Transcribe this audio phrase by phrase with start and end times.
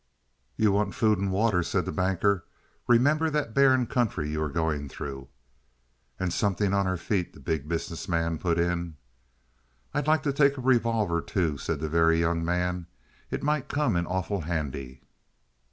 [0.57, 2.43] "You want food and water," said the Banker.
[2.87, 5.27] "Remember that barren country you are going through."
[6.19, 8.95] "And something on our feet," the Big Business Man put in.
[9.93, 12.87] "I'd like to take a revolver, too," said the Very Young Man.
[13.29, 15.01] "It might come in awful handy."